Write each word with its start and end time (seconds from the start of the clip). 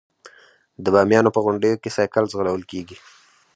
د 0.83 0.85
بامیانو 0.93 1.33
په 1.35 1.39
غونډیو 1.45 1.79
کې 1.81 1.89
سایکل 1.97 2.23
ځغلول 2.31 2.63
کیږي. 2.71 2.97